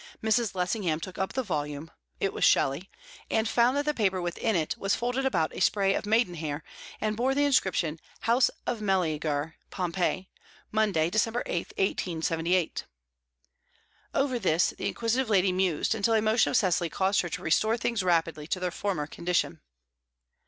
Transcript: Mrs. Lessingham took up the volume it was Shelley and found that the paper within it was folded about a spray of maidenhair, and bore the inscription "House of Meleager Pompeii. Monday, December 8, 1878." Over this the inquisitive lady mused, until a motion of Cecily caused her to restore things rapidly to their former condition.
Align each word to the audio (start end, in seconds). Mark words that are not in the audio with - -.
Mrs. 0.23 0.55
Lessingham 0.55 0.99
took 0.99 1.19
up 1.19 1.33
the 1.33 1.43
volume 1.43 1.91
it 2.19 2.33
was 2.33 2.43
Shelley 2.43 2.89
and 3.29 3.47
found 3.47 3.77
that 3.77 3.85
the 3.85 3.93
paper 3.93 4.19
within 4.19 4.55
it 4.55 4.75
was 4.75 4.95
folded 4.95 5.27
about 5.27 5.53
a 5.55 5.59
spray 5.61 5.93
of 5.93 6.07
maidenhair, 6.07 6.63
and 6.99 7.15
bore 7.15 7.35
the 7.35 7.43
inscription 7.45 7.99
"House 8.21 8.49
of 8.65 8.81
Meleager 8.81 9.53
Pompeii. 9.69 10.27
Monday, 10.71 11.11
December 11.11 11.43
8, 11.45 11.67
1878." 11.77 12.85
Over 14.15 14.39
this 14.39 14.71
the 14.75 14.87
inquisitive 14.87 15.29
lady 15.29 15.51
mused, 15.51 15.93
until 15.93 16.15
a 16.15 16.21
motion 16.23 16.49
of 16.49 16.57
Cecily 16.57 16.89
caused 16.89 17.21
her 17.21 17.29
to 17.29 17.43
restore 17.43 17.77
things 17.77 18.01
rapidly 18.01 18.47
to 18.47 18.59
their 18.59 18.71
former 18.71 19.05
condition. 19.05 19.61